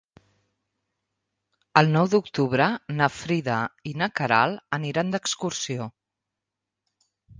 El 1.81 1.91
nou 1.97 2.07
d'octubre 2.13 2.69
na 3.01 3.09
Frida 3.19 3.57
i 3.91 3.93
na 4.03 4.07
Queralt 4.21 4.65
aniran 4.79 5.13
d'excursió. 5.17 5.91